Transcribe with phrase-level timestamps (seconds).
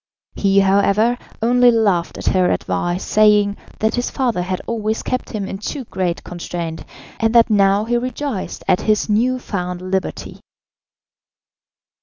[0.33, 5.47] He, however, only laughed at her advice, saying, that his father had always kept him
[5.47, 6.83] in too great constraint,
[7.19, 10.39] and that now he rejoiced at his new found liberty.